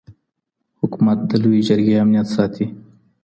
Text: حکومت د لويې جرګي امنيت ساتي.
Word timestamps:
حکومت 0.79 1.17
د 1.29 1.31
لويې 1.43 1.61
جرګي 1.67 1.93
امنيت 2.03 2.27
ساتي. 2.35 2.65